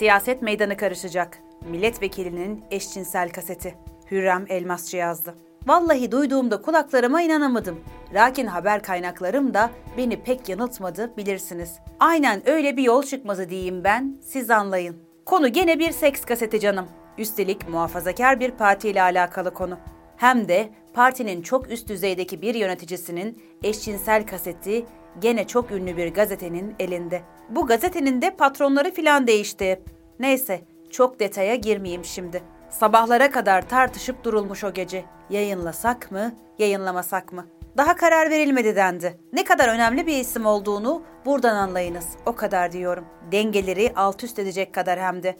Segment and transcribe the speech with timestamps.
[0.00, 1.38] Siyaset meydanı karışacak.
[1.70, 3.74] Milletvekilinin eşcinsel kaseti.
[4.10, 5.34] Hürrem Elmasçı yazdı.
[5.66, 7.80] Vallahi duyduğumda kulaklarıma inanamadım.
[8.14, 11.78] Lakin haber kaynaklarım da beni pek yanıltmadı bilirsiniz.
[11.98, 14.96] Aynen öyle bir yol çıkmadı diyeyim ben, siz anlayın.
[15.26, 16.88] Konu gene bir seks kaseti canım.
[17.18, 19.78] Üstelik muhafazakar bir partiyle alakalı konu.
[20.16, 24.86] Hem de partinin çok üst düzeydeki bir yöneticisinin eşcinsel kaseti
[25.18, 27.22] gene çok ünlü bir gazetenin elinde.
[27.48, 29.82] Bu gazetenin de patronları filan değişti.
[30.20, 30.60] Neyse,
[30.90, 32.42] çok detaya girmeyeyim şimdi.
[32.70, 35.04] Sabahlara kadar tartışıp durulmuş o gece.
[35.30, 37.46] Yayınlasak mı, yayınlamasak mı?
[37.76, 39.18] Daha karar verilmedi dendi.
[39.32, 42.06] Ne kadar önemli bir isim olduğunu buradan anlayınız.
[42.26, 43.04] O kadar diyorum.
[43.32, 45.36] Dengeleri alt üst edecek kadar hem de.